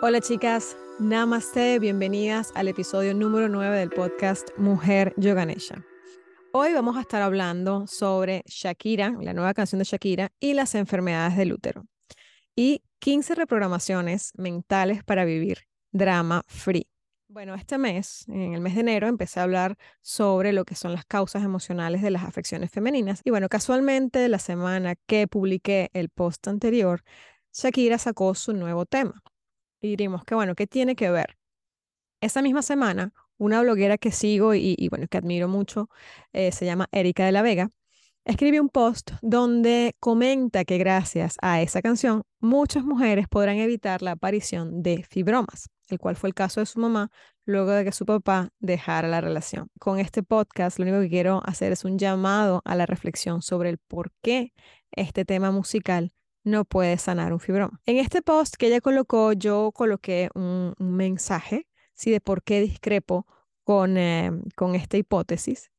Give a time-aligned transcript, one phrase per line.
[0.00, 5.84] Hola chicas, namaste, bienvenidas al episodio número 9 del podcast Mujer Yoganesha.
[6.52, 11.36] Hoy vamos a estar hablando sobre Shakira, la nueva canción de Shakira y las enfermedades
[11.36, 11.84] del útero.
[12.54, 16.86] Y 15 reprogramaciones mentales para vivir drama free.
[17.26, 20.92] Bueno, este mes, en el mes de enero, empecé a hablar sobre lo que son
[20.92, 23.20] las causas emocionales de las afecciones femeninas.
[23.24, 27.02] Y bueno, casualmente la semana que publiqué el post anterior,
[27.52, 29.20] Shakira sacó su nuevo tema.
[29.80, 31.36] Y diríamos que, bueno, ¿qué tiene que ver?
[32.20, 35.88] Esa misma semana, una bloguera que sigo y, bueno, que admiro mucho,
[36.32, 37.70] eh, se llama Erika de la Vega,
[38.24, 44.12] escribe un post donde comenta que gracias a esa canción, muchas mujeres podrán evitar la
[44.12, 47.10] aparición de fibromas, el cual fue el caso de su mamá
[47.44, 49.70] luego de que su papá dejara la relación.
[49.78, 53.70] Con este podcast, lo único que quiero hacer es un llamado a la reflexión sobre
[53.70, 54.52] el por qué
[54.90, 56.12] este tema musical
[56.44, 57.80] no puede sanar un fibroma.
[57.86, 62.10] En este post que ella colocó, yo coloqué un, mensaje, ¿sí?
[62.10, 63.26] De por qué discrepo
[63.64, 65.70] con, eh, con esta hipótesis.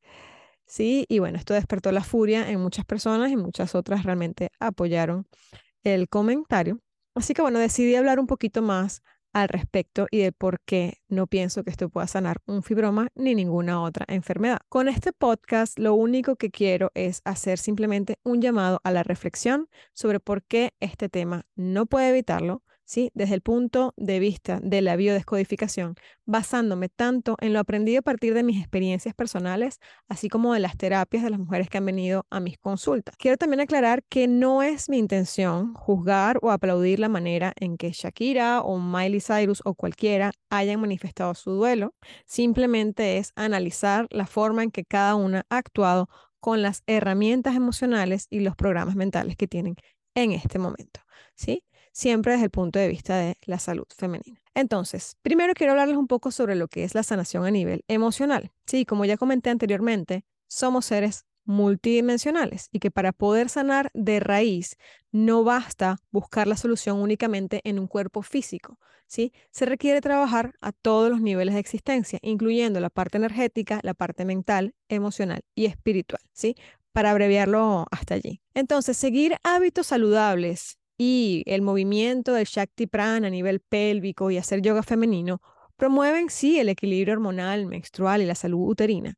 [0.70, 1.04] ¿sí?
[1.08, 5.26] Y bueno, esto despertó la furia en muchas personas y muchas otras realmente apoyaron
[5.82, 6.80] el comentario.
[7.14, 9.02] Así que bueno, decidí hablar un poquito más
[9.32, 13.34] al respecto y de por qué no pienso que esto pueda sanar un fibroma ni
[13.34, 14.58] ninguna otra enfermedad.
[14.68, 19.68] Con este podcast lo único que quiero es hacer simplemente un llamado a la reflexión
[19.94, 23.12] sobre por qué este tema no puede evitarlo, ¿sí?
[23.14, 25.94] desde el punto de vista de la biodescodificación,
[26.26, 30.76] basándome tanto en lo aprendido a partir de mis experiencias personales, así como de las
[30.76, 33.14] terapias de las mujeres que han venido a mis consultas.
[33.16, 37.92] Quiero también aclarar que no es mi intención juzgar o aplaudir la manera en que
[37.92, 41.94] Shakira o Miley Cyrus o cualquiera hayan manifestado su duelo,
[42.26, 46.08] simplemente es analizar la forma en que cada una ha actuado
[46.40, 49.76] con las herramientas emocionales y los programas mentales que tienen
[50.16, 51.00] en este momento,
[51.36, 51.62] ¿sí?
[51.92, 54.40] Siempre desde el punto de vista de la salud femenina.
[54.54, 58.52] Entonces, primero quiero hablarles un poco sobre lo que es la sanación a nivel emocional.
[58.66, 64.76] Sí, como ya comenté anteriormente, somos seres multidimensionales y que para poder sanar de raíz
[65.10, 69.32] no basta buscar la solución únicamente en un cuerpo físico, ¿sí?
[69.50, 74.24] Se requiere trabajar a todos los niveles de existencia, incluyendo la parte energética, la parte
[74.24, 76.54] mental, emocional y espiritual, ¿sí?
[76.92, 78.40] Para abreviarlo hasta allí.
[78.54, 84.60] Entonces, seguir hábitos saludables y el movimiento del Shakti Prana a nivel pélvico y hacer
[84.60, 85.40] yoga femenino
[85.78, 89.16] promueven sí el equilibrio hormonal, menstrual y la salud uterina.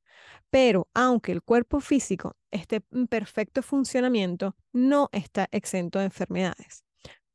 [0.48, 6.84] Pero aunque el cuerpo físico esté en perfecto funcionamiento, no está exento de enfermedades.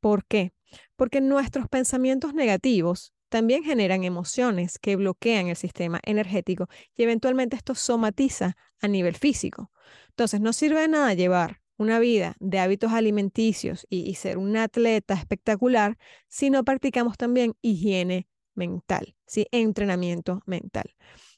[0.00, 0.54] ¿Por qué?
[0.96, 7.74] Porque nuestros pensamientos negativos también generan emociones que bloquean el sistema energético y eventualmente esto
[7.74, 9.70] somatiza a nivel físico.
[10.08, 15.14] Entonces, no sirve de nada llevar una vida de hábitos alimenticios y, ser un atleta
[15.14, 15.96] espectacular
[16.26, 19.46] si no practicamos también higiene mental, ¿sí?
[19.52, 20.94] entrenamiento mental.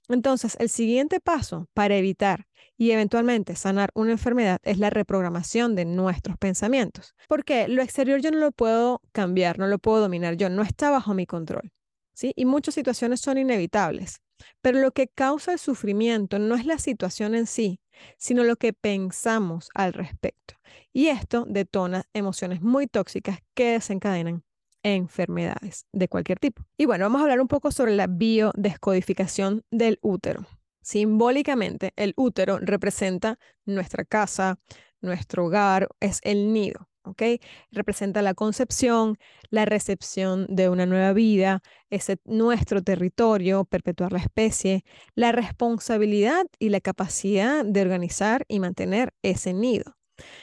[0.08, 5.84] Entonces, el siguiente paso para evitar y eventualmente sanar una enfermedad es la reprogramación de
[5.84, 7.14] nuestros pensamientos.
[7.28, 10.90] Porque lo exterior yo no lo puedo cambiar, no lo puedo dominar yo, no está
[10.90, 11.72] bajo mi control.
[12.14, 12.32] ¿sí?
[12.36, 14.20] Y muchas situaciones son inevitables.
[14.60, 17.80] Pero lo que causa el sufrimiento no es la situación en sí,
[18.18, 20.54] sino lo que pensamos al respecto.
[20.92, 24.44] Y esto detona emociones muy tóxicas que desencadenan
[24.82, 26.64] enfermedades de cualquier tipo.
[26.76, 30.46] Y bueno, vamos a hablar un poco sobre la biodescodificación del útero.
[30.82, 34.58] Simbólicamente, el útero representa nuestra casa,
[35.00, 36.89] nuestro hogar, es el nido.
[37.04, 37.22] ¿Ok?
[37.70, 39.16] Representa la concepción,
[39.50, 44.84] la recepción de una nueva vida, ese nuestro territorio, perpetuar la especie,
[45.14, 49.96] la responsabilidad y la capacidad de organizar y mantener ese nido.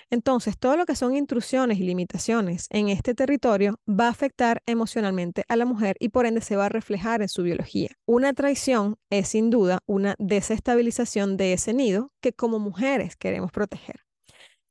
[0.09, 5.44] Entonces, todo lo que son intrusiones y limitaciones en este territorio va a afectar emocionalmente
[5.47, 7.89] a la mujer y por ende se va a reflejar en su biología.
[8.06, 14.06] Una traición es sin duda una desestabilización de ese nido que como mujeres queremos proteger.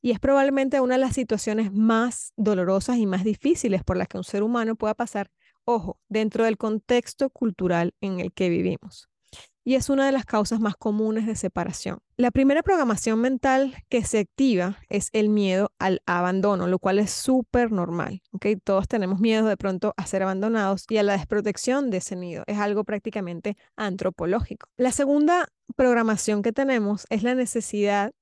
[0.06, 4.16] Y es probablemente una de las situaciones más dolorosas y más difíciles por las que
[4.16, 5.32] un ser humano pueda pasar,
[5.64, 9.08] ojo, dentro del contexto cultural en el que vivimos.
[9.64, 11.98] Y es una de las causas más comunes de separación.
[12.16, 17.10] La primera programación mental que se activa es el miedo al abandono, lo cual es
[17.10, 18.22] súper normal.
[18.30, 18.54] ¿okay?
[18.54, 22.44] Todos tenemos miedo de pronto a ser abandonados y a la desprotección de ese nido.
[22.46, 24.68] Es algo prácticamente antropológico.
[24.76, 28.12] La segunda programación que tenemos es la necesidad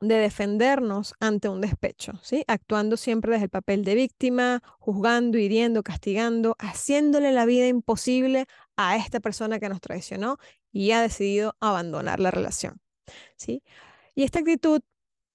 [0.00, 2.44] de defendernos ante un despecho, ¿sí?
[2.46, 8.46] Actuando siempre desde el papel de víctima, juzgando, hiriendo, castigando, haciéndole la vida imposible
[8.76, 10.38] a esta persona que nos traicionó
[10.70, 12.80] y ha decidido abandonar la relación,
[13.36, 13.62] ¿sí?
[14.14, 14.80] Y esta actitud,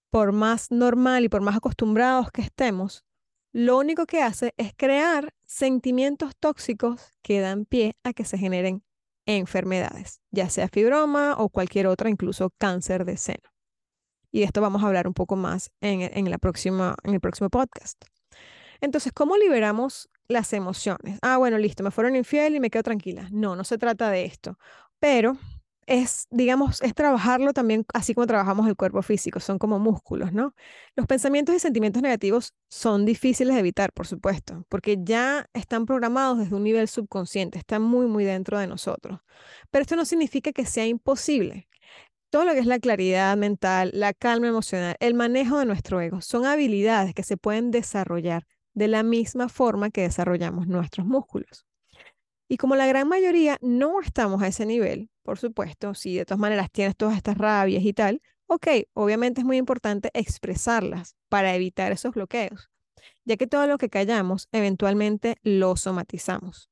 [0.10, 3.04] por más normal y por más acostumbrados que estemos,
[3.52, 8.84] lo único que hace es crear sentimientos tóxicos que dan pie a que se generen
[9.26, 13.53] enfermedades, ya sea fibroma o cualquier otra, incluso cáncer de seno.
[14.34, 17.52] Y de esto vamos a hablar un poco más en, la próxima, en el próximo
[17.52, 18.04] podcast.
[18.82, 21.20] Entonces, ¿cómo liberamos las emociones?
[21.22, 23.30] Ah, bueno, listo, me fueron infiel y me quedo tranquila.
[23.32, 24.58] No, no se trata de esto.
[25.00, 25.38] Pero
[25.86, 30.56] es, digamos, es trabajarlo también así como trabajamos el cuerpo físico, son como músculos, ¿no?
[30.96, 36.40] Los pensamientos y sentimientos negativos son difíciles de evitar, por supuesto, porque ya están programados
[36.40, 39.20] desde un nivel subconsciente, están muy, muy dentro de nosotros.
[39.70, 41.68] Pero esto no significa que sea imposible.
[42.34, 46.20] Todo lo que es la claridad mental, la calma emocional, el manejo de nuestro ego,
[46.22, 51.68] son habilidades que se pueden desarrollar de la misma forma que desarrollamos nuestros músculos.
[52.50, 56.40] Y como la gran mayoría no estamos a ese nivel, por supuesto, si de todas
[56.40, 61.92] maneras tienes todas estas rabias y tal, ok, obviamente es muy importante expresarlas para evitar
[61.92, 62.72] esos bloqueos,
[63.26, 66.72] ya que todo lo que callamos eventualmente lo somatizamos.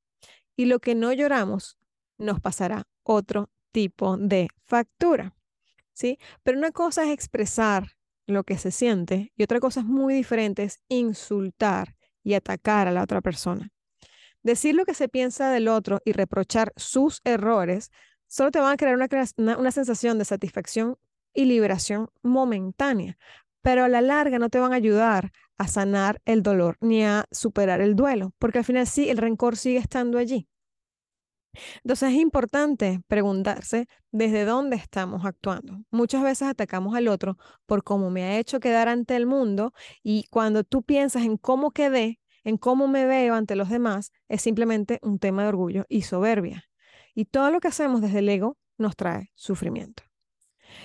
[0.56, 1.78] Y lo que no lloramos
[2.18, 5.36] nos pasará otro tipo de factura.
[6.02, 6.18] ¿Sí?
[6.42, 7.92] Pero una cosa es expresar
[8.26, 12.92] lo que se siente y otra cosa es muy diferente es insultar y atacar a
[12.92, 13.70] la otra persona.
[14.42, 17.92] Decir lo que se piensa del otro y reprochar sus errores
[18.26, 20.98] solo te van a crear una, una, sensación de satisfacción
[21.36, 23.20] y liberación momentánea,
[23.62, 27.26] pero a la larga no te van a ayudar a sanar el dolor ni a
[27.30, 30.48] superar el duelo, porque al final sí, el rencor sigue estando allí.
[31.84, 35.84] Entonces es importante preguntarse desde dónde estamos actuando.
[35.90, 40.26] Muchas veces atacamos al otro por cómo me ha hecho quedar ante el mundo y
[40.30, 45.00] cuando tú piensas en cómo quedé, en cómo me veo ante los demás, es simplemente
[45.02, 46.66] un tema de orgullo y soberbia.
[47.14, 50.04] Y todo lo que hacemos desde el ego nos trae sufrimiento.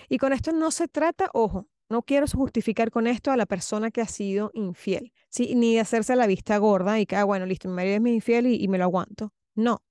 [0.08, 3.90] Y con esto no se trata, ojo, no quiero justificar con esto a la persona
[3.90, 5.54] que ha sido infiel, ¿sí?
[5.54, 8.14] ni de hacerse la vista gorda y que, ah, bueno, listo, mi marido es mi
[8.14, 9.32] infiel y, me lo aguanto.
[9.54, 9.82] No,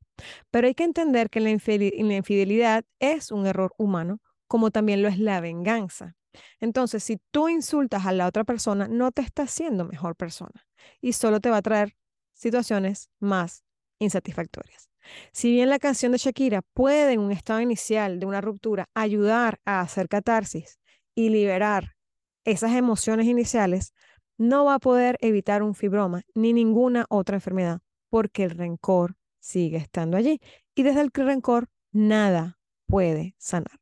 [0.52, 5.20] pero hay que entender que la infidelidad es un error humano, como también lo es
[5.20, 6.16] la venganza.
[6.60, 10.68] Entonces, si tú insultas a la otra persona, no te está haciendo mejor persona
[11.02, 11.96] y solo te va a traer
[12.34, 13.64] situaciones más
[14.00, 14.90] insatisfactorias.
[15.32, 19.60] Si bien la canción de Shakira puede en un estado inicial de una ruptura ayudar
[19.66, 20.80] a hacer catarsis
[21.14, 21.96] y liberar
[22.44, 23.94] esas emociones iniciales,
[24.38, 27.80] no va a poder evitar un fibroma ni ninguna otra enfermedad
[28.10, 29.16] porque el rencor
[29.46, 30.42] sigue estando allí
[30.74, 32.58] y desde el rencor nada
[32.88, 33.80] puede sanar.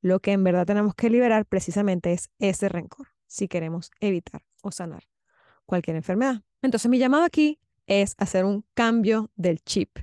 [0.00, 4.72] Lo que en verdad tenemos que liberar precisamente es ese rencor si queremos evitar o
[4.72, 5.04] sanar
[5.66, 6.42] cualquier enfermedad.
[6.62, 9.98] Entonces mi llamado aquí es hacer un cambio del chip.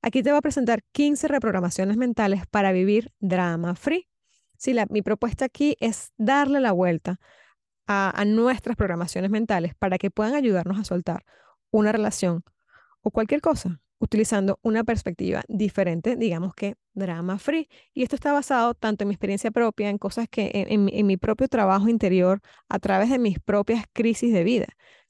[0.00, 4.08] Aquí te voy a presentar 15 reprogramaciones mentales para vivir drama free.
[4.56, 7.18] Sí, mi propuesta aquí es darle la vuelta
[7.86, 11.24] a, nuestras programaciones mentales para que puedan ayudarnos a soltar
[11.70, 12.42] una relación
[13.02, 17.68] o cualquier cosa utilizando una perspectiva diferente, digamos que drama free.
[17.94, 21.48] Y esto está basado tanto en mi experiencia propia, en cosas que en mi propio
[21.48, 24.66] trabajo interior, a través de mis propias crisis de vida.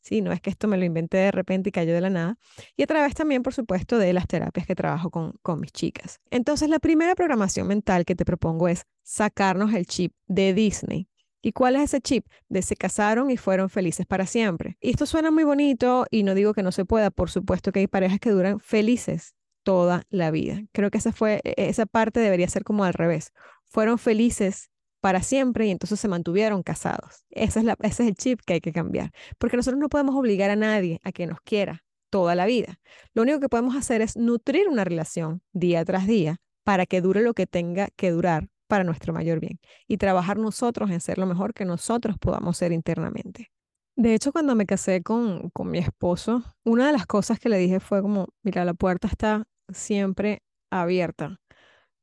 [0.07, 0.23] ¿sí?
[0.23, 2.39] No es que esto me lo inventé de repente y cayó de la nada.
[2.77, 6.21] Y a través también, por supuesto, de las terapias que trabajo con, con mis chicas.
[6.31, 11.09] Entonces, la primera programación mental que te propongo es sacarnos el chip de Disney.
[11.47, 12.27] ¿Y cuál es ese chip?
[12.49, 14.77] De se casaron y fueron felices para siempre.
[14.81, 17.79] Y esto suena muy bonito y no digo que no se pueda, por supuesto que
[17.79, 20.65] hay parejas que duran felices toda la vida.
[20.73, 23.33] Creo que esa fue e, esa parte debería ser como al revés.
[23.63, 27.25] Fueron felices para siempre y entonces se mantuvieron casados.
[27.31, 30.57] Esa ese es el chip que hay que cambiar, porque nosotros no podemos obligar a
[30.57, 32.81] nadie a que nos quiera toda la vida.
[33.15, 37.23] Lo único que podemos hacer es nutrir una relación día tras día para que dure
[37.23, 41.27] lo que tenga que durar para nuestro mayor bien y trabajar nosotros en ser lo
[41.27, 43.51] mejor que nosotros podamos ser internamente.
[43.97, 47.59] De hecho, cuando me casé con, con mi esposo, una de las cosas que le
[47.59, 51.41] dije fue como, mira, la puerta está siempre abierta.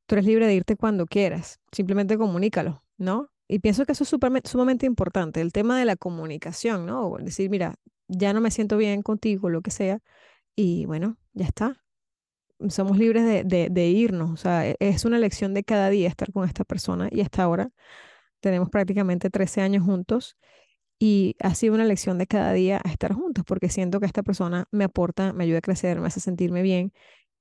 [0.08, 2.84] Tú eres libre de irte cuando quieras, simplemente comunícalo.
[2.98, 3.30] ¿no?
[3.48, 4.10] Y pienso que eso es
[4.50, 7.16] sumamente importante, el tema de la comunicación, ¿no?
[7.20, 7.76] Decir, mira,
[8.08, 10.00] ya no me siento bien contigo, lo que sea,
[10.56, 11.83] y bueno, ya está.
[12.70, 16.32] Somos libres de, de, irnos, o sea, e, es una elección de cada día estar
[16.32, 17.70] con esta persona y hasta ahora
[18.42, 20.38] tenemos prácticamente 13 años juntos
[21.00, 24.68] y ha sido una elección de cada día estar juntos porque siento que esta persona
[24.72, 26.94] me aporta, me ayuda a crecer, me hace sentirme bien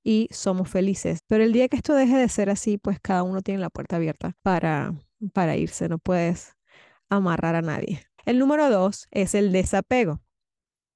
[0.05, 1.21] y somos felices.
[1.29, 3.97] Pero el día que esto deje de ser así, pues cada uno tiene la puerta
[3.97, 4.95] abierta para
[5.31, 6.57] para irse, no puedes
[7.09, 8.03] amarrar a nadie.
[8.25, 10.21] El número dos es el desapego.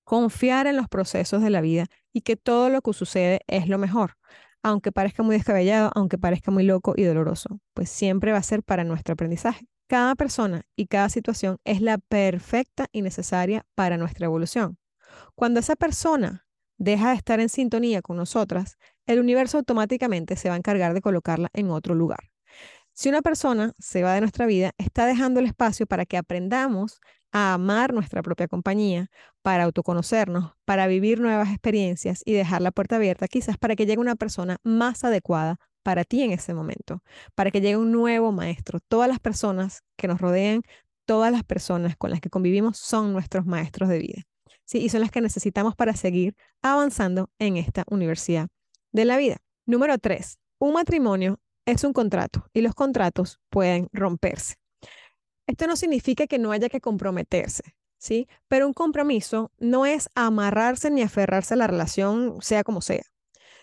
[0.06, 3.76] Confiar en los procesos de la vida y que todo lo que sucede es lo
[3.76, 4.12] mejor,
[4.62, 8.62] aunque parezca muy descabellado, aunque parezca muy loco y doloroso, pues siempre va a ser
[8.62, 9.66] para nuestro aprendizaje.
[9.88, 14.78] Cada persona y cada situación es la perfecta y necesaria para nuestra evolución.
[15.34, 16.46] Cuando esa persona
[16.78, 21.00] deja de estar en sintonía con nosotras, el universo automáticamente se va a encargar de
[21.00, 22.30] colocarla en otro lugar.
[22.98, 26.98] Si una persona se va de nuestra vida, está dejando el espacio para que aprendamos
[27.30, 29.10] a amar nuestra propia compañía,
[29.42, 34.00] para autoconocernos, para vivir nuevas experiencias y dejar la puerta abierta quizás para que llegue
[34.00, 37.02] una persona más adecuada para ti en ese momento,
[37.34, 38.78] para que llegue un nuevo maestro.
[38.88, 40.62] Todas las personas que nos rodean,
[41.04, 44.22] todas las personas con las que convivimos son nuestros maestros de vida.
[44.64, 44.78] ¿sí?
[44.78, 48.48] Y son las que necesitamos para seguir avanzando en esta universidad
[48.92, 49.36] de la vida.
[49.66, 54.54] Número tres, un matrimonio es un contrato y los contratos pueden romperse.
[55.46, 58.28] Esto no significa que no haya que comprometerse, ¿sí?
[58.48, 63.04] Pero un compromiso no es amarrarse ni aferrarse a la relación, sea como sea,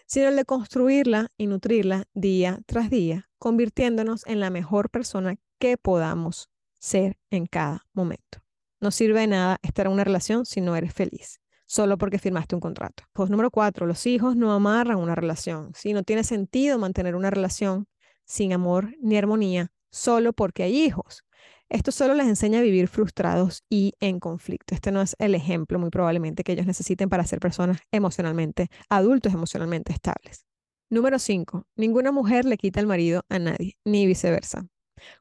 [0.06, 5.78] sino el de construirla y nutrirla día tras día, convirtiéndonos en la mejor persona que
[5.78, 8.44] podamos ser en cada momento.
[8.80, 12.54] No sirve de nada estar en una relación si no eres feliz solo porque firmaste
[12.54, 13.04] un contrato.
[13.14, 15.72] Pues número cuatro, los hijos no amarran una relación.
[15.74, 17.88] Si no tiene sentido mantener una relación
[18.26, 21.24] sin amor ni armonía, solo porque hay hijos.
[21.70, 24.76] Esto solo les enseña a vivir frustrados y en conflicto.
[24.76, 29.34] Este no es el ejemplo muy probablemente que ellos necesiten para ser personas emocionalmente, adultos
[29.34, 30.46] emocionalmente estables.
[30.90, 31.66] Número 5.
[31.76, 34.68] Ninguna mujer le quita el marido a nadie, ni viceversa.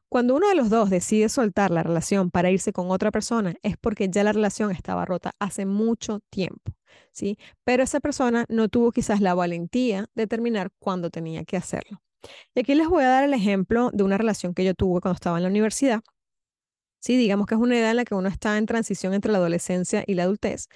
[0.09, 3.75] Cuando uno de los dos decide soltar la relación para irse con otra persona es
[3.77, 6.73] porque ya la relación estaba rota hace mucho tiempo,
[7.11, 7.37] ¿sí?
[7.63, 12.01] Pero esa persona no tuvo quizás la valentía de terminar cuando tenía que hacerlo.
[12.55, 15.15] Y aquí les voy a dar el ejemplo de una relación que yo tuve cuando
[15.15, 16.01] estaba en la universidad.
[16.99, 19.37] Sí, digamos que es una edad en la que uno está en transición entre la
[19.39, 20.67] adolescencia y la adultez.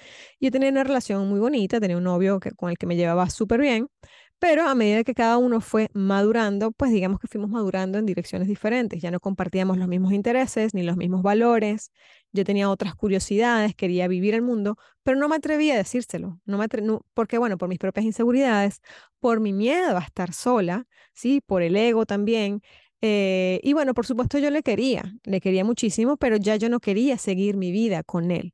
[0.41, 3.61] Yo tenía una relación muy bonita, tenía un novio con el que me llevaba súper
[3.61, 3.87] bien,
[4.37, 8.49] pero a medida que cada uno fue madurando, pues digamos que fuimos madurando en direcciones
[8.49, 9.01] diferentes.
[9.01, 11.91] Ya no compartíamos los mismos intereses ni los mismos valores.
[12.37, 16.39] Yo tenía otras curiosidades, quería vivir el mundo, pero no me atrevía a decírselo.
[16.45, 16.67] No me
[17.13, 18.81] porque, bueno, por mis propias inseguridades,
[19.19, 21.41] por mi miedo a estar sola, ¿sí?
[21.45, 22.61] Por el ego también.
[23.01, 26.79] Eh, y bueno, por supuesto yo le quería, le quería muchísimo, pero ya yo no
[26.79, 28.53] quería seguir mi vida con él.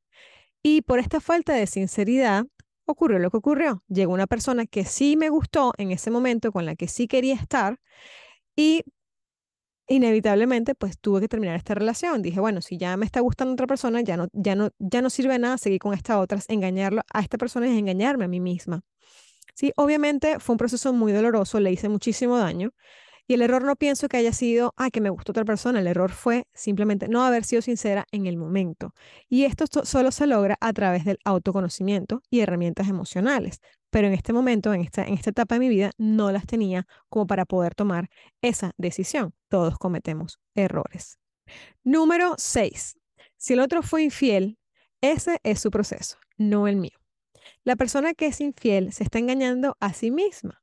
[0.64, 2.46] Y por esta falta de sinceridad,
[2.86, 3.84] ocurrió lo que ocurrió.
[3.88, 7.36] Llegó una persona que sí me gustó en ese momento, con la que sí quería
[7.36, 7.80] estar
[8.56, 8.84] y
[9.88, 12.22] inevitablemente pues tuve que terminar esta relación.
[12.22, 15.10] Dije, bueno, si ya me está gustando otra persona, ya no, ya no, ya no
[15.10, 18.82] sirve nada seguir con esta otra, engañarlo a esta persona es engañarme a mí misma.
[19.56, 22.72] Sí, obviamente fue un proceso muy doloroso, le hice muchísimo daño,
[23.28, 25.80] y el error no pienso que haya sido, ah, que me gustó otra persona.
[25.80, 28.94] El error fue simplemente no haber sido sincera en el momento.
[29.30, 33.60] Y esto solo se logra a través del autoconocimiento y herramientas emocionales.
[33.90, 36.86] Pero en este momento, en esta, en esta etapa de mi vida, no las tenía
[37.10, 38.10] como para poder tomar
[38.42, 39.34] esa decisión.
[39.50, 41.20] Todos cometemos errores.
[41.84, 42.98] Número 6.
[43.38, 44.58] Si el otro fue infiel,
[45.02, 46.98] ese es su proceso, no el mío.
[47.64, 50.63] La persona que es infiel se está engañando a sí misma.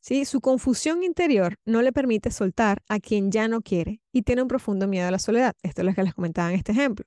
[0.00, 0.24] ¿Sí?
[0.24, 4.48] Su confusión interior no le permite soltar a quien ya no quiere y tiene un
[4.48, 5.54] profundo miedo a la soledad.
[5.62, 7.06] Esto es lo que les comentaba en este ejemplo.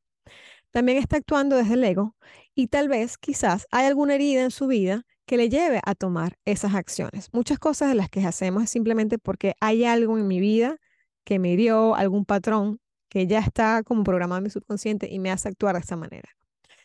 [0.72, 2.16] También está actuando desde el ego
[2.56, 6.38] y tal vez, quizás, hay alguna herida en su vida que le lleve a tomar
[6.46, 7.30] esas acciones.
[7.34, 10.78] Muchas cosas de las que hacemos es simplemente porque hay algo en mi vida
[11.24, 12.80] que me hirió, algún patrón
[13.10, 16.30] que ya está como programado en mi subconsciente y me hace actuar de esta manera.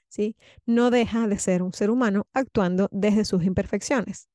[0.09, 0.37] ¿sí?
[0.67, 4.29] No deja de ser un ser humano actuando desde sus imperfecciones.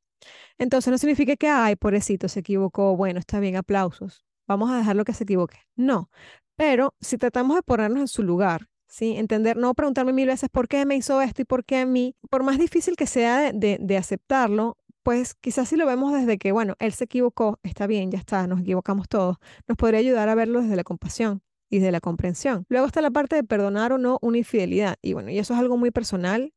[0.57, 5.05] Entonces no significa que, ay, pobrecito, se equivocó, bueno, está bien, aplausos, vamos a dejarlo
[5.05, 5.59] que se equivoque.
[5.75, 6.09] No,
[6.55, 9.15] pero si tratamos de ponernos en su lugar, ¿sí?
[9.17, 12.15] Entender, no preguntarme mil veces por qué me hizo esto y por qué a mí,
[12.29, 16.51] por más difícil que sea de, de aceptarlo, pues quizás si lo vemos desde que,
[16.51, 19.37] bueno, él se equivocó, está bien, ya está, nos equivocamos todos,
[19.67, 22.65] nos podría ayudar a verlo desde la compasión y de la comprensión.
[22.69, 24.97] Luego está la parte de perdonar o no una infidelidad.
[25.01, 26.53] Y bueno, y eso es algo muy personal,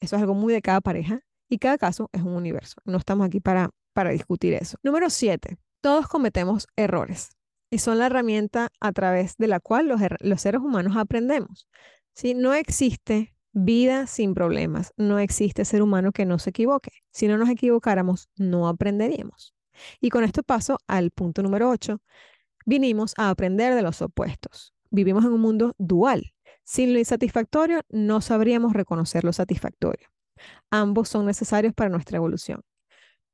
[0.00, 1.22] eso es algo muy de cada pareja.
[1.48, 2.80] Y cada caso es un universo.
[2.84, 4.78] No estamos aquí para, para discutir eso.
[4.82, 7.30] Número siete, todos cometemos errores
[7.70, 11.68] y son la herramienta a través de la cual los, los seres humanos aprendemos.
[12.14, 12.34] ¿sí?
[12.34, 16.90] No existe vida sin problemas, no existe ser humano que no se equivoque.
[17.10, 19.54] Si no nos equivocáramos, no aprenderíamos.
[20.00, 22.00] Y con esto paso al punto número 8.
[22.66, 24.74] Vinimos a aprender de los opuestos.
[24.90, 26.34] Vivimos en un mundo dual.
[26.64, 30.08] Sin lo insatisfactorio, no sabríamos reconocer lo satisfactorio.
[30.70, 32.62] Ambos son necesarios para nuestra evolución.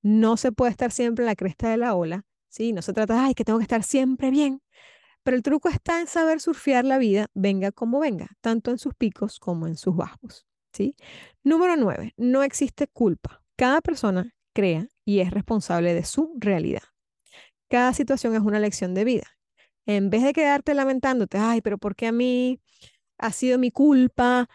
[0.02, 2.72] No se puede estar siempre en la cresta de la ola, ¿sí?
[2.72, 4.60] No se trata ay, que tengo que estar siempre bien.
[5.22, 8.94] Pero el truco está en saber surfear la vida, venga como venga, tanto en sus
[8.94, 10.94] picos como en sus bajos, ¿sí?
[11.42, 13.42] Número nueve, no existe culpa.
[13.56, 16.82] Cada persona crea y es responsable de su realidad.
[17.68, 19.26] Cada situación es una lección de vida.
[19.86, 22.60] En vez de quedarte lamentándote, ay, pero ¿por qué a mí
[23.18, 24.48] ha sido mi culpa?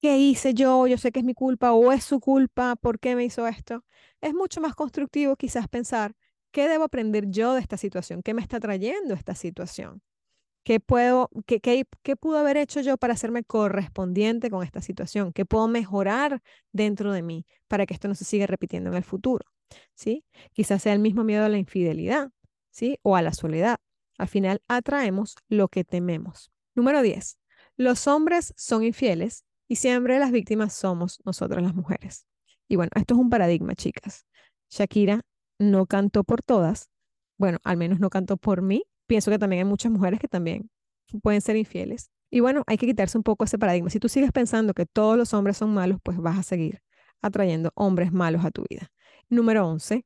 [0.00, 0.86] ¿Qué hice yo?
[0.86, 3.84] Yo sé que es mi culpa o es su culpa, ¿por qué me hizo esto?
[4.20, 6.14] Es mucho más constructivo quizás pensar,
[6.50, 8.22] ¿qué debo aprender yo de esta situación?
[8.22, 10.02] ¿Qué me está trayendo esta situación?
[10.62, 15.32] ¿Qué puedo, qué, qué, qué pudo haber hecho yo para hacerme correspondiente con esta situación?
[15.32, 16.42] ¿Qué puedo mejorar
[16.72, 19.46] dentro de mí para que esto no se siga repitiendo en el futuro?
[19.94, 20.24] ¿Sí?
[20.52, 22.30] Quizás sea el mismo miedo a la infidelidad,
[22.70, 22.98] ¿sí?
[23.02, 23.78] O a la soledad.
[24.18, 26.50] Al final atraemos lo que tememos.
[26.74, 27.38] Número 10.
[27.76, 32.26] Los hombres son infieles y siempre las víctimas somos nosotras las mujeres.
[32.68, 34.26] Y bueno, esto es un paradigma, chicas.
[34.68, 35.20] Shakira
[35.60, 36.90] no cantó por todas,
[37.38, 38.82] bueno, al menos no cantó por mí.
[39.06, 40.68] Pienso que también hay muchas mujeres que también
[41.22, 42.10] pueden ser infieles.
[42.32, 43.90] Y bueno, hay que quitarse un poco ese paradigma.
[43.90, 46.82] Si tú sigues pensando que todos los hombres son malos, pues vas a seguir
[47.22, 48.90] atrayendo hombres malos a tu vida.
[49.28, 50.04] Número 11.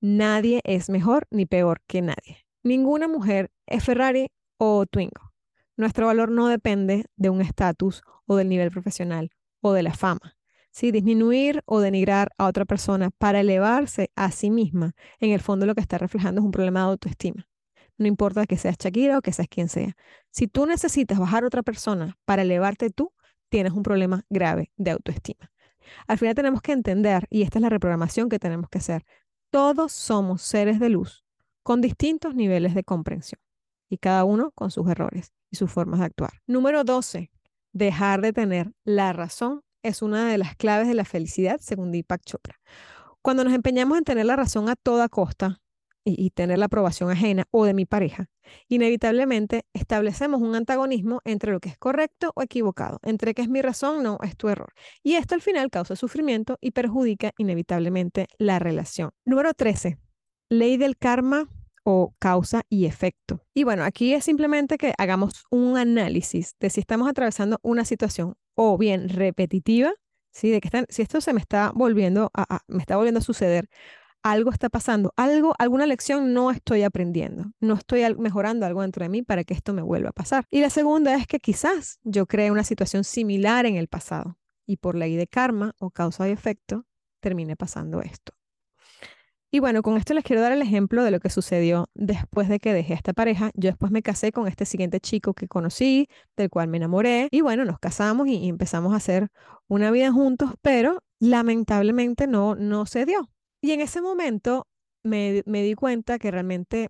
[0.00, 2.38] Nadie es mejor ni peor que nadie.
[2.64, 4.26] Ninguna mujer es Ferrari
[4.58, 5.33] o Twingo.
[5.76, 10.36] Nuestro valor no depende de un estatus o del nivel profesional o de la fama.
[10.70, 10.92] ¿sí?
[10.92, 15.74] Disminuir o denigrar a otra persona para elevarse a sí misma, en el fondo lo
[15.74, 17.48] que está reflejando es un problema de autoestima.
[17.96, 19.96] No importa que seas Shakira o que seas quien sea.
[20.30, 23.12] Si tú necesitas bajar a otra persona para elevarte tú,
[23.48, 25.52] tienes un problema grave de autoestima.
[26.08, 29.04] Al final tenemos que entender, y esta es la reprogramación que tenemos que hacer,
[29.50, 31.24] todos somos seres de luz
[31.62, 33.40] con distintos niveles de comprensión
[33.98, 36.32] cada uno con sus errores y sus formas de actuar.
[36.46, 37.30] Número 12.
[37.72, 42.22] Dejar de tener la razón es una de las claves de la felicidad, según Deepak
[42.24, 42.60] Chopra.
[43.22, 45.60] Cuando nos empeñamos en tener la razón a toda costa
[46.04, 48.26] y, y, tener la aprobación ajena o de mi pareja,
[48.68, 53.62] inevitablemente establecemos un antagonismo entre lo que es correcto o equivocado, entre que es mi
[53.62, 54.72] razón, no, es tu error.
[55.02, 59.10] Y esto al final causa sufrimiento y perjudica inevitablemente la relación.
[59.24, 59.98] Número 13.
[60.50, 61.48] Ley del karma
[61.84, 63.40] o causa y efecto.
[63.54, 68.34] Y bueno, aquí es simplemente que hagamos un análisis de si estamos atravesando una situación
[68.54, 69.92] o bien repetitiva,
[70.32, 70.50] ¿sí?
[70.50, 73.68] de que están, si esto se me está volviendo a, me está volviendo a suceder,
[74.22, 79.10] algo está pasando, algo, alguna lección no estoy aprendiendo, no estoy mejorando algo dentro de
[79.10, 80.46] mí para que esto me vuelva a pasar.
[80.50, 84.78] Y la segunda es que quizás yo cree una situación similar en el pasado y
[84.78, 86.86] por ley de karma o causa y efecto
[87.20, 88.33] termine pasando esto.
[89.54, 92.58] Y bueno, con esto les quiero dar el ejemplo de lo que sucedió después de
[92.58, 93.52] que dejé a esta pareja.
[93.54, 97.28] Yo después me casé con este siguiente chico que conocí, del cual me enamoré.
[97.30, 99.28] Y bueno, nos casamos y, empezamos a hacer
[99.68, 103.30] una vida juntos, pero lamentablemente no, no se dio.
[103.60, 104.66] Y en ese momento
[105.04, 106.88] me, me di cuenta que realmente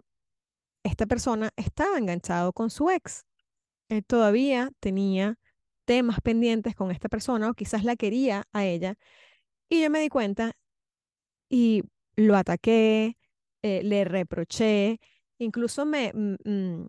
[0.85, 3.27] esta persona estaba enganchado con su ex.
[3.91, 5.37] Él todavía tenía
[5.85, 8.97] temas pendientes con esta persona o quizás la quería a ella.
[9.69, 10.53] Y yo me di cuenta
[11.51, 11.83] y
[12.17, 13.19] lo ataqué,
[13.63, 15.01] eh, le reproché,
[15.39, 16.87] incluso me, mm,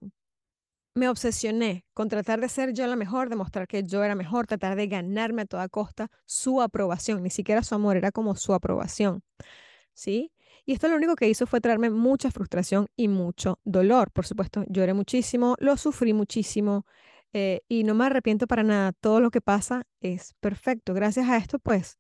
[0.96, 4.76] me obsesioné con tratar de ser yo la mejor, demostrar que yo era mejor, tratar
[4.76, 9.22] de ganarme a toda costa su aprobación, ni siquiera su amor, era como su aprobación.
[9.94, 10.32] ¿Sí?
[10.66, 14.12] Y esto lo único que hizo fue traerme mucha frustración y mucho dolor.
[14.12, 16.86] Por supuesto, lloré muchísimo, lo sufrí muchísimo
[17.34, 18.94] eh, y no me arrepiento para nada.
[18.94, 20.94] Todo lo que pasa es perfecto.
[20.94, 22.00] Gracias a esto, pues,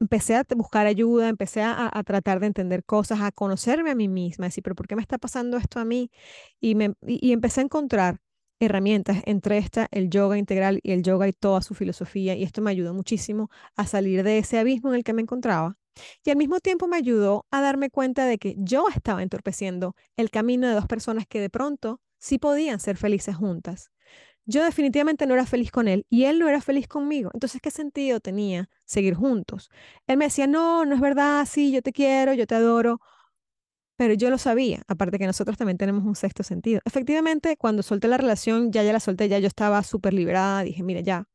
[0.00, 4.46] empecé a buscar ayuda, empecé a, tratar de entender cosas, a conocerme a mí misma,
[4.46, 6.10] decir, pero ¿por qué me está pasando esto a mí?
[6.60, 8.20] Y, me, y, empecé a encontrar
[8.58, 12.62] herramientas, entre esta el yoga integral y el yoga y toda su filosofía, y esto
[12.62, 15.76] me ayudó muchísimo a salir de ese abismo en el que me encontraba.
[16.24, 20.30] Y al mismo tiempo me ayudó a darme cuenta de que yo estaba entorpeciendo el
[20.30, 23.90] camino de dos personas que de pronto sí podían ser felices juntas
[24.46, 27.30] yo definitivamente no era feliz con él y él no era feliz conmigo.
[27.34, 29.70] Entonces, ¿qué sentido tenía seguir juntos?
[30.06, 33.00] Él me decía, no, no es verdad, sí, yo te quiero, yo te adoro,
[33.96, 36.80] pero yo lo sabía, aparte que nosotros también tenemos un sexto sentido.
[36.86, 40.82] Efectivamente, cuando solté la relación, ya ya la solté, ya yo estaba súper liberada, dije,
[40.82, 41.26] mira, ya,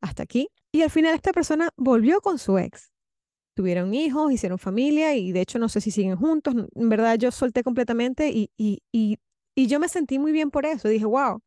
[0.00, 0.48] hasta aquí.
[0.72, 2.92] Y al final esta persona volvió con su ex.
[3.54, 6.54] Tuvieron hijos, hicieron familia y de hecho no sé si siguen juntos.
[6.74, 9.18] En verdad yo solté completamente y, y, y,
[9.54, 10.88] y yo me sentí muy bien por eso.
[10.88, 11.40] Dije, wow,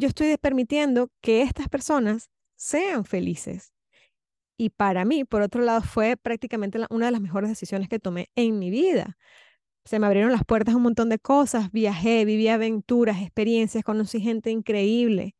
[0.00, 3.74] yo estoy permitiendo que estas personas sean felices.
[4.56, 8.30] Y para mí, por otro lado, fue prácticamente una de las mejores decisiones que tomé
[8.34, 9.18] en mi vida.
[9.84, 14.20] Se me abrieron las puertas a un montón de cosas, viajé, viví aventuras, experiencias, conocí
[14.20, 15.36] gente increíble.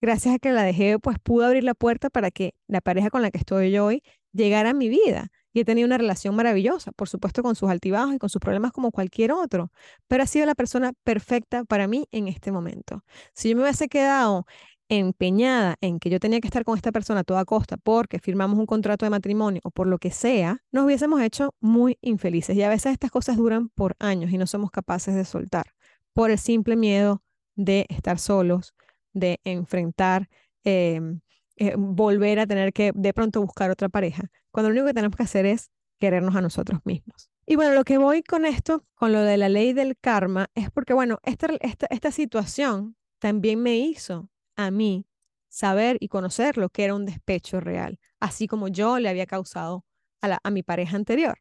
[0.00, 3.22] Gracias a que la dejé, pues pude abrir la puerta para que la pareja con
[3.22, 4.02] la que estoy hoy
[4.32, 8.14] llegara a mi vida y he tenido una relación maravillosa, por supuesto con sus altibajos
[8.14, 9.70] y con sus problemas como cualquier otro,
[10.08, 13.04] pero ha sido la persona perfecta para mí en este momento.
[13.32, 14.44] Si yo me hubiese quedado
[14.88, 18.58] empeñada en que yo tenía que estar con esta persona a toda costa porque firmamos
[18.58, 22.56] un contrato de matrimonio o por lo que sea, nos hubiésemos hecho muy infelices.
[22.56, 25.66] Y a veces estas cosas duran por años y no somos capaces de soltar
[26.12, 27.22] por el simple miedo
[27.56, 28.74] de estar solos,
[29.12, 30.28] de enfrentar
[30.64, 31.20] em,
[31.56, 35.16] eh, volver a tener que de pronto buscar otra pareja, cuando lo único que tenemos
[35.16, 37.30] que hacer es querernos a nosotros mismos.
[37.46, 40.70] Y bueno, lo que voy con esto, con lo de la ley del karma, es
[40.70, 45.06] porque, bueno, esta, esta, esta situación también me hizo a mí
[45.48, 49.84] saber y conocer lo que era un despecho real, así como yo le había causado
[50.20, 51.38] a, la, a mi pareja anterior.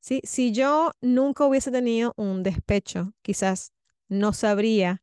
[0.00, 0.20] ¿sí?
[0.24, 3.72] Si yo nunca hubiese tenido un despecho, quizás
[4.08, 5.02] no sabría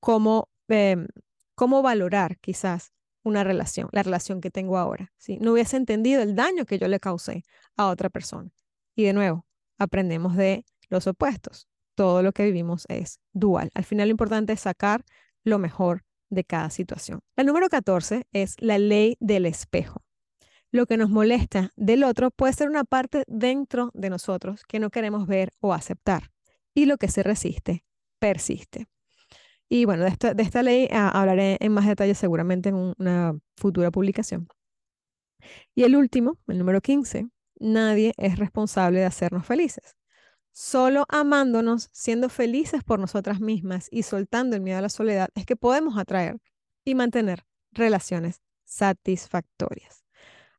[0.00, 1.06] cómo, em,
[1.54, 5.12] cómo valorar quizás una relación, la relación que tengo ahora.
[5.16, 5.38] ¿sí?
[5.40, 7.44] No hubiese entendido el daño que yo le causé
[7.76, 8.50] a otra persona.
[8.94, 9.46] Y de nuevo,
[9.78, 11.68] aprendemos de los opuestos.
[11.94, 13.70] Todo lo que vivimos es dual.
[13.74, 15.04] Al final lo importante es sacar
[15.44, 17.20] lo mejor de cada situación.
[17.36, 20.02] La número 14 es la ley del espejo.
[20.70, 24.88] Lo que nos molesta del otro puede ser una parte dentro de nosotros que no
[24.88, 26.30] queremos ver o aceptar.
[26.74, 27.84] Y lo que se resiste,
[28.18, 28.86] persiste.
[29.68, 33.38] Y bueno, de esta, de esta ley ah, hablaré en más detalle seguramente en una
[33.56, 34.48] futura publicación.
[35.74, 39.96] Y el último, el número 15, nadie es responsable de hacernos felices.
[40.52, 45.46] Solo amándonos, siendo felices por nosotras mismas y soltando el miedo a la soledad, es
[45.46, 46.36] que podemos atraer
[46.84, 50.04] y mantener relaciones satisfactorias.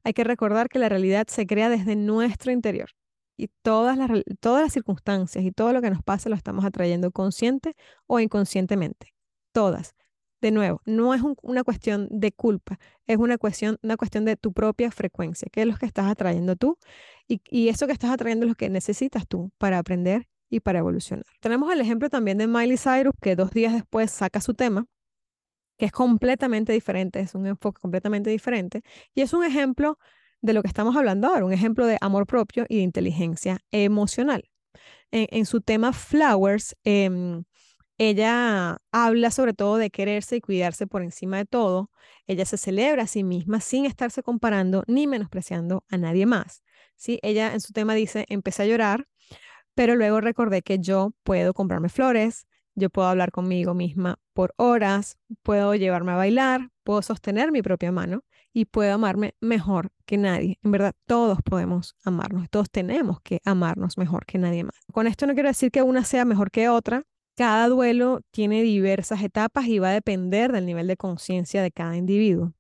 [0.04, 2.90] Hay que recordar que la realidad se crea desde nuestro interior
[3.38, 7.12] y todas las, todas las circunstancias y todo lo que nos pasa lo estamos atrayendo
[7.12, 7.76] consciente
[8.08, 9.14] o inconscientemente.
[9.52, 9.96] Todas.
[10.42, 14.52] De nuevo, no es una cuestión de culpa, es una cuestión, una cuestión de tu
[14.52, 16.78] propia frecuencia, que es lo que estás atrayendo tú
[17.30, 20.80] y, y eso que estás atrayendo es lo que necesitas tú para aprender y para
[20.80, 21.26] evolucionar.
[21.40, 24.86] Tenemos el ejemplo también de Miley Cyrus, que dos días después saca su tema,
[25.78, 28.84] que es completamente diferente, es un enfoque completamente diferente,
[29.16, 29.98] y es un ejemplo
[30.44, 34.50] de lo que estamos hablando ahora, un ejemplo de amor propio y de inteligencia emocional.
[35.10, 37.44] En, su tema Flowers, eh,
[37.98, 41.92] ella habla sobre todo de quererse y cuidarse por encima de todo.
[42.28, 46.64] Ella se celebra a sí misma sin estarse comparando ni menospreciando a nadie más.
[46.96, 47.20] ¿sí?
[47.22, 49.08] Ella en su tema dice, empecé a llorar,
[49.76, 55.20] pero luego recordé que yo puedo comprarme flores, yo puedo hablar conmigo misma por horas,
[55.44, 60.60] puedo llevarme a bailar, puedo sostener mi propia mano y puedo amarme mejor que nadie.
[60.64, 64.76] En verdad, todos podemos amarnos, todos tenemos que amarnos mejor que nadie más.
[64.94, 67.04] Con esto no quiero decir que una sea mejor que otra,
[67.36, 71.98] cada duelo tiene diversas etapas y va a depender del nivel de conciencia de cada
[71.98, 72.54] individuo.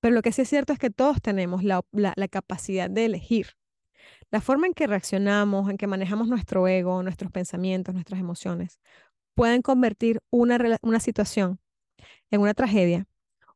[0.00, 1.82] Pero lo que sí es cierto es que todos tenemos la,
[2.30, 3.54] capacidad de elegir.
[4.30, 8.78] La forma en que reaccionamos, en que manejamos nuestro ego, nuestros pensamientos, nuestras emociones,
[9.34, 11.60] pueden convertir una, una situación
[12.30, 13.06] en una tragedia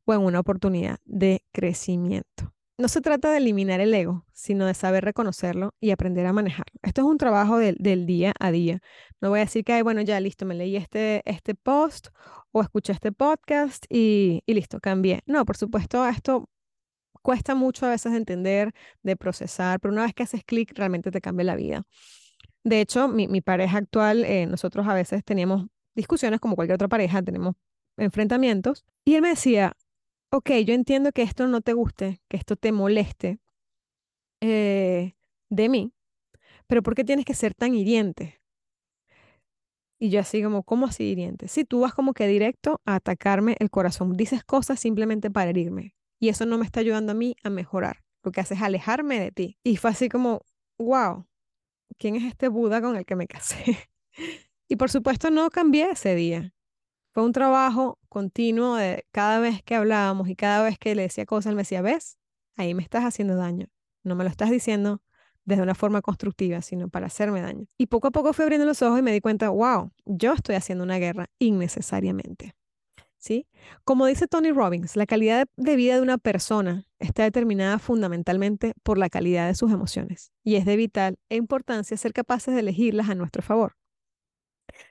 [0.06, 4.74] o en una oportunidad de crecimiento no se trata de eliminar el ego, sino de
[4.74, 6.78] saber reconocerlo y aprender a manejarlo.
[6.82, 8.80] Esto es un trabajo del, día a día.
[9.20, 12.08] No voy a decir que, Ay, bueno, ya listo, me leí este, este post
[12.52, 15.22] o escuché este podcast y, listo, cambié.
[15.26, 16.50] No, por supuesto, esto
[17.22, 21.10] cuesta mucho a veces de entender, de procesar, pero una vez que haces clic, realmente
[21.10, 21.82] te cambia la vida.
[22.62, 27.22] De hecho, mi, pareja actual, eh, nosotros a veces teníamos discusiones como cualquier otra pareja,
[27.22, 27.54] tenemos
[27.96, 29.76] enfrentamientos, y él me decía,
[30.36, 33.38] ok, yo entiendo que esto no te guste, que esto te moleste
[34.40, 35.14] eh,
[35.50, 35.92] de mí,
[36.66, 38.40] pero ¿por qué tienes que ser tan hiriente?
[39.98, 41.48] Y yo así como, ¿cómo así hiriente?
[41.48, 45.94] Si tú vas como que directo a atacarme el corazón, dices cosas simplemente para herirme
[46.20, 48.04] y eso no me está ayudando a mí a mejorar.
[48.22, 49.58] Lo que hace es alejarme de ti.
[49.62, 50.42] Y fue así como,
[50.78, 51.26] wow,
[51.98, 53.88] ¿quién es este Buda con el que me casé?
[54.68, 56.52] y por supuesto no cambié ese día.
[57.16, 61.24] Fue un trabajo continuo de cada vez que hablábamos y cada vez que le decía
[61.24, 62.18] cosas, él me decía, ves,
[62.56, 63.68] ahí me estás haciendo daño.
[64.04, 65.00] No me lo estás diciendo
[65.46, 67.64] desde una forma constructiva, sino para hacerme daño.
[67.78, 70.56] Y poco a poco fui abriendo los ojos y me di cuenta, wow, yo estoy
[70.56, 72.54] haciendo una guerra innecesariamente.
[73.16, 73.48] ¿Sí?
[73.84, 78.98] Como dice Tony Robbins, la calidad de vida de una persona está determinada fundamentalmente por
[78.98, 83.14] la calidad de sus emociones y es de vital importancia ser capaces de elegirlas a
[83.14, 83.74] nuestro favor.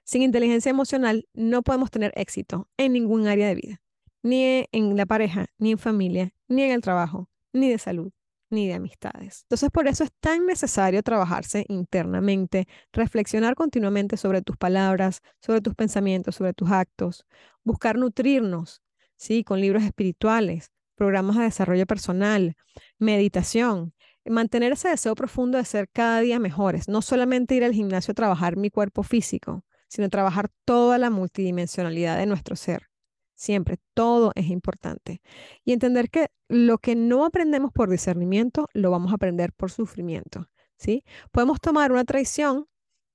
[0.03, 3.81] Sin inteligencia emocional no podemos tener éxito en ningún área de vida,
[4.23, 8.11] ni en la pareja, ni en familia, ni en el trabajo, ni de salud,
[8.49, 9.41] ni de amistades.
[9.43, 15.75] Entonces, por eso es tan necesario trabajarse internamente, reflexionar continuamente sobre tus palabras, sobre tus
[15.75, 17.25] pensamientos, sobre tus actos,
[17.63, 18.81] buscar nutrirnos,
[19.17, 19.43] ¿sí?
[19.43, 22.55] Con libros espirituales, programas de desarrollo personal,
[22.97, 23.93] meditación,
[24.25, 28.15] mantener ese deseo profundo de ser cada día mejores, no solamente ir al gimnasio a
[28.15, 29.63] trabajar mi cuerpo físico,
[29.95, 32.89] sino trabajar toda la multidimensionalidad de nuestro ser.
[33.33, 35.21] Siempre, todo es importante.
[35.63, 40.49] Y entender que lo que no aprendemos por discernimiento, lo vamos a aprender por sufrimiento.
[40.77, 41.05] ¿sí?
[41.31, 42.67] Podemos tomar una traición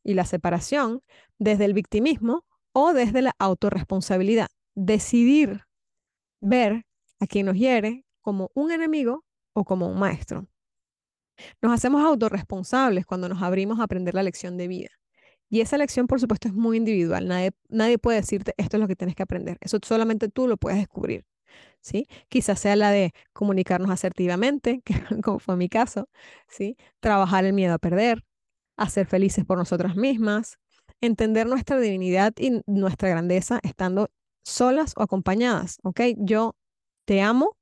[0.02, 1.02] y la separación
[1.38, 4.48] desde el victimismo o desde la autorresponsabilidad.
[4.74, 5.64] Decidir
[6.40, 6.86] ver
[7.20, 10.46] a quien nos hiere como un enemigo o como un maestro.
[11.60, 14.99] Nos hacemos autorresponsables cuando nos abrimos a aprender la lección de vida.
[15.50, 17.28] Y esa lección, por supuesto, es muy individual.
[17.28, 19.58] Nadie, nadie puede decirte esto es lo que tienes que aprender.
[19.60, 21.26] Eso solamente tú lo puedes descubrir.
[21.82, 22.06] ¿Sí?
[22.28, 26.08] Quizás sea la de comunicarnos asertivamente, que como fue mi caso,
[26.48, 26.76] ¿sí?
[27.00, 28.24] Trabajar el miedo a perder,
[28.76, 30.58] hacer felices por nosotras mismas,
[31.00, 34.10] entender nuestra divinidad y nuestra grandeza estando
[34.44, 36.00] solas o acompañadas, ¿ok?
[36.18, 36.56] Yo
[37.06, 37.56] te amo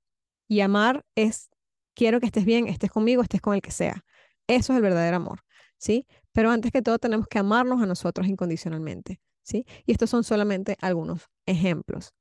[0.49, 1.51] y amar es,
[1.95, 4.05] quiero que estés bien, estés conmigo, estés con el que sea.
[4.47, 5.41] Eso es el verdadero amor,
[5.79, 6.07] ¿sí?
[6.33, 9.65] Pero antes que todo tenemos que amarnos a nosotros incondicionalmente, ¿sí?
[9.87, 12.13] Y estos son solamente algunos ejemplos.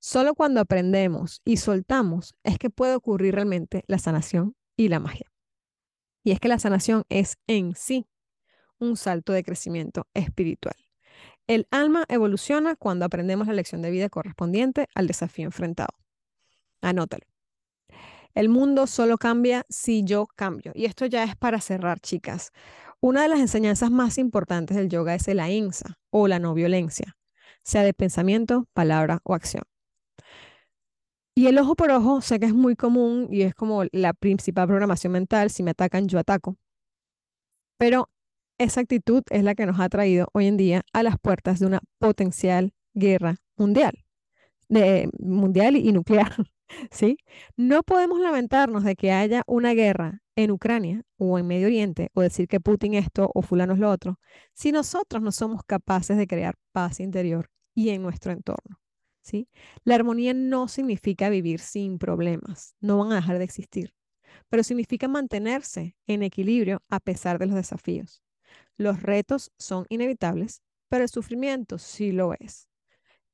[0.00, 5.30] Solo cuando aprendemos y soltamos es que puede ocurrir realmente la sanación y la magia.
[6.24, 8.06] Y es que la sanación es en sí
[8.78, 10.76] un salto de crecimiento espiritual.
[11.46, 15.96] El alma evoluciona cuando aprendemos la lección de vida correspondiente al desafío enfrentado.
[16.82, 17.24] Anótalo.
[18.34, 20.72] El mundo solo cambia si yo cambio.
[20.74, 22.52] Y esto ya es para cerrar, chicas.
[23.00, 27.16] Una de las enseñanzas más importantes del yoga es el ahimsa o la no violencia,
[27.62, 29.62] sea de pensamiento, palabra o acción.
[31.36, 34.66] Y el ojo por ojo sé que es muy común y es como la principal
[34.66, 35.50] programación mental.
[35.50, 36.56] Si me atacan, yo ataco.
[37.78, 38.10] Pero
[38.58, 41.66] esa actitud es la que nos ha traído hoy en día a las puertas de
[41.66, 44.04] una potencial guerra mundial,
[44.68, 46.34] de, mundial y, nuclear.
[46.90, 47.18] ¿sí?
[47.56, 52.20] No podemos lamentarnos de que haya una guerra en Ucrania o en Medio Oriente o
[52.20, 54.20] decir que Putin esto o fulano es lo otro,
[54.54, 58.78] si nosotros no somos capaces de crear paz interior y en nuestro entorno.
[59.20, 59.48] ¿sí?
[59.82, 63.94] La armonía no significa vivir sin problemas, no van a dejar de existir,
[64.48, 68.22] pero significa mantenerse en equilibrio a pesar de los desafíos.
[68.76, 72.68] Los retos son inevitables, pero el sufrimiento sí lo es.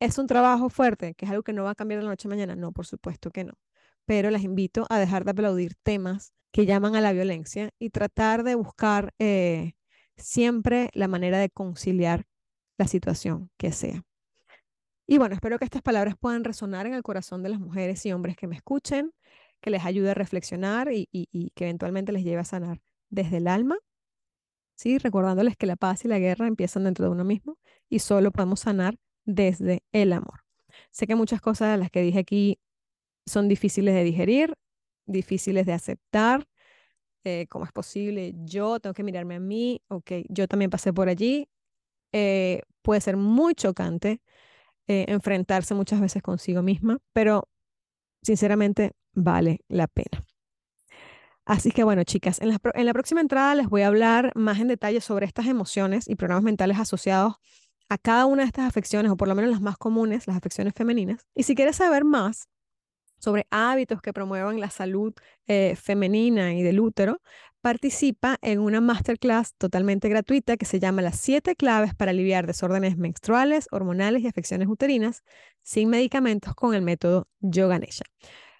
[0.01, 2.29] ¿Es un trabajo fuerte, que es algo que no va a cambiar de la noche
[2.29, 2.57] a mañana?
[2.57, 3.53] No, por supuesto que no.
[4.07, 8.45] Pero les invito a dejar de aplaudir temas que llaman a la violencia y tratar
[8.45, 9.73] de buscar eh,
[10.17, 12.27] siempre la manera de conciliar
[12.79, 14.05] la situación que sea.
[15.09, 18.13] Y bueno, espero que estas palabras puedan resonar en el corazón de las mujeres y
[18.13, 19.13] hombres que me escuchen,
[19.61, 23.49] que les ayude a reflexionar y, y que eventualmente les lleve a sanar desde el
[23.49, 23.77] alma
[24.77, 24.99] ¿sí?
[24.99, 28.61] Recordándoles que la paz y la guerra empiezan dentro de uno mismo y solo podemos
[28.61, 30.41] sanar desde el amor.
[30.93, 32.59] Sé que muchas cosas de las que dije aquí
[33.27, 34.55] son difíciles de digerir,
[35.07, 36.47] difíciles de aceptar.
[37.25, 38.35] Eh, ¿Cómo es posible?
[38.45, 41.49] Yo tengo que mirarme a mí, ok, yo también pasé por allí.
[42.13, 44.21] Eh, puede ser muy chocante
[44.87, 47.49] eh, enfrentarse muchas veces consigo misma, pero
[48.23, 50.23] sinceramente vale la pena.
[51.47, 55.01] Así que bueno, chicas, en la, próxima entrada les voy a hablar más en detalle
[55.01, 57.35] sobre estas emociones y programas mentales asociados
[57.91, 60.73] a cada una de estas afecciones, o por lo menos las más comunes, las afecciones
[60.75, 61.27] femeninas.
[61.35, 62.49] Y si quieres saber más
[63.25, 65.15] sobre hábitos que promuevan la salud
[65.47, 67.21] eh, femenina y del útero,
[67.63, 72.99] participa en una masterclass totalmente gratuita que se llama Las siete claves para aliviar desórdenes
[72.99, 75.23] menstruales, hormonales y afecciones uterinas
[75.63, 78.05] sin medicamentos con el método Yoga Nesha.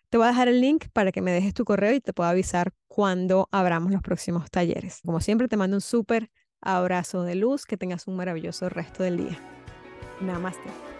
[0.09, 2.31] Te voy a dejar el link para que me dejes tu correo y te pueda
[2.31, 5.01] avisar cuando abramos los próximos talleres.
[5.05, 6.31] Como siempre, te mando un súper
[6.63, 9.39] abrazo de luz, que tengas un maravilloso resto del día.
[10.21, 10.94] Namaste.